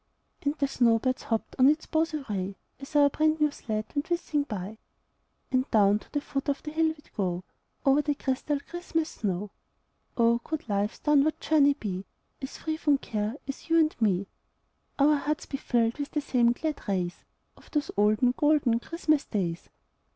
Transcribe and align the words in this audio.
And 0.41 0.55
the 0.55 0.67
snowbirds 0.67 1.21
hopped 1.21 1.55
on 1.59 1.69
its 1.69 1.85
boughs 1.85 2.15
awry 2.15 2.55
As 2.79 2.95
our 2.95 3.07
brand 3.11 3.39
new 3.39 3.51
sled 3.51 3.85
went 3.93 4.09
whizzing 4.09 4.45
by; 4.45 4.79
And 5.51 5.69
down 5.69 5.99
to 5.99 6.11
the 6.11 6.19
foot 6.21 6.49
of 6.49 6.63
the 6.63 6.71
hill 6.71 6.87
we'd 6.87 7.13
go, 7.15 7.43
Over 7.85 8.01
the 8.01 8.15
crystal 8.15 8.59
Christmas 8.61 9.09
snow. 9.11 9.51
Oh, 10.17 10.39
could 10.43 10.67
life's 10.67 10.97
downward 10.97 11.39
journey 11.39 11.75
be 11.75 12.05
As 12.41 12.57
free 12.57 12.77
from 12.77 12.97
care 12.97 13.35
for 13.45 13.71
you 13.71 13.77
and 13.79 13.95
me; 14.01 14.25
Our 14.97 15.17
hearts 15.17 15.45
be 15.45 15.57
filled 15.57 15.99
with 15.99 16.09
the 16.09 16.21
same 16.21 16.51
glad 16.51 16.81
rays 16.87 17.23
Of 17.55 17.69
those 17.69 17.91
olden, 17.95 18.33
golden 18.35 18.79
Christmas 18.79 19.25
days! 19.27 19.69